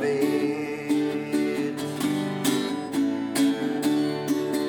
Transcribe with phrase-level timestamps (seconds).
[0.00, 1.78] vet.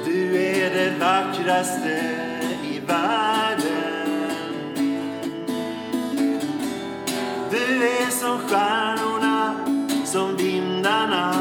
[0.05, 2.15] Du är det vackraste
[2.63, 4.07] i världen.
[7.51, 9.55] Du är som stjärnorna,
[10.05, 11.33] som vindarna,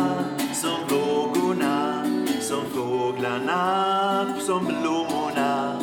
[0.54, 2.04] som vågorna,
[2.40, 5.75] som fåglarna, som blommorna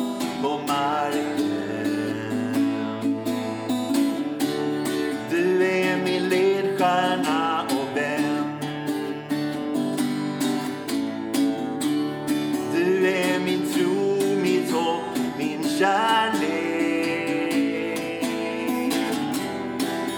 [15.78, 17.54] kärlek.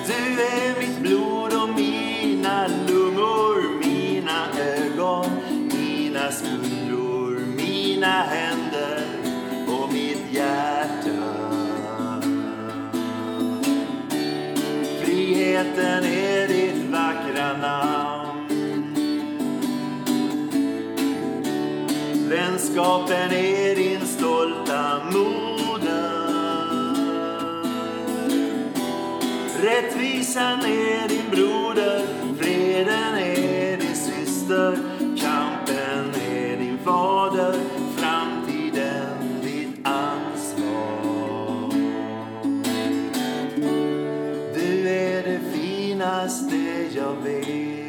[0.07, 5.27] Du är mitt blod och mina lungor, mina ögon,
[5.73, 9.05] mina skuldror, mina händer
[9.69, 11.47] och mitt hjärta.
[15.03, 18.27] Friheten är ditt vackra namn.
[22.29, 24.06] Vänskapen är din
[29.67, 32.07] Rättvisan är din broder,
[32.39, 37.55] freden är din syster, kampen är din fader,
[37.97, 41.71] framtiden ditt ansvar.
[44.55, 46.57] Du är det finaste
[46.95, 47.86] jag vet.